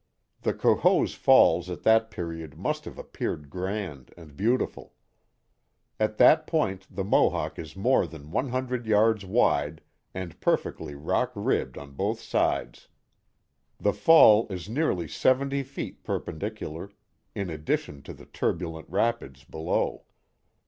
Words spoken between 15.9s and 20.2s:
perpendicular, in addition to the turbulent rapids below.